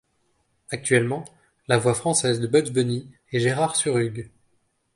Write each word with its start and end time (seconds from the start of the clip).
Actuellement, 0.71 1.25
la 1.67 1.77
voix 1.77 1.93
française 1.93 2.39
de 2.39 2.47
Bugs 2.47 2.71
Bunny 2.71 3.07
est 3.31 3.39
Gérard 3.39 3.75
Surugue. 3.75 4.31